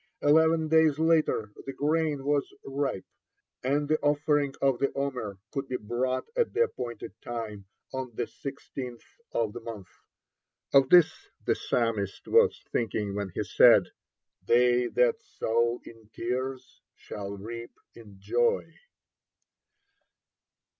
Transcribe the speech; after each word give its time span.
Eleven 0.23 0.67
days 0.67 0.97
later 0.97 1.53
the 1.67 1.73
grain 1.73 2.25
was 2.25 2.51
ripe, 2.65 3.05
and 3.63 3.87
the 3.87 3.99
offering 3.99 4.51
of 4.59 4.79
the 4.79 4.91
'Omer 4.95 5.37
could 5.51 5.67
be 5.67 5.77
brought 5.77 6.25
at 6.35 6.51
the 6.55 6.63
appointed 6.63 7.13
time, 7.21 7.65
on 7.93 8.09
the 8.15 8.25
sixteenth 8.25 9.05
of 9.31 9.53
the 9.53 9.59
month. 9.59 9.89
Of 10.73 10.89
this 10.89 11.29
the 11.45 11.53
Psalmist 11.53 12.27
was 12.27 12.63
thinking 12.71 13.13
when 13.13 13.29
he 13.35 13.43
said, 13.43 13.91
"They 14.43 14.87
that 14.87 15.21
sow 15.21 15.79
in 15.83 16.09
tears 16.11 16.81
shall 16.95 17.37
reap 17.37 17.79
in 17.93 18.19
joy." 18.19 18.73